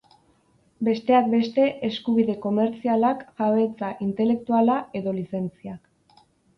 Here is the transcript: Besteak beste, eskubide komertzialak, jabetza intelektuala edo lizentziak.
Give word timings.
Besteak 0.87 1.29
beste, 1.33 1.67
eskubide 1.89 2.37
komertzialak, 2.47 3.23
jabetza 3.45 3.93
intelektuala 4.09 4.83
edo 5.03 5.19
lizentziak. 5.23 6.25